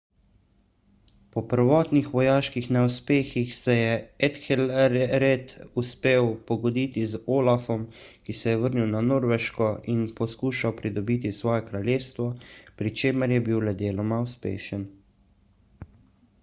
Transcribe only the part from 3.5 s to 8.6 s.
se je ethelred uspel pogoditi z olafom ki se je